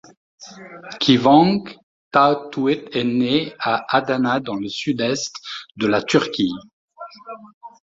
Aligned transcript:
Kıvanç 1.01 1.63
Tatlıtuğ 2.13 2.69
est 2.73 2.95
né 3.19 3.35
à 3.71 3.73
Adana 3.97 4.33
dans 4.47 4.55
le 4.63 4.69
sud-est 4.79 5.33
de 5.79 5.85
la 5.93 6.01
Turquie. 6.01 6.55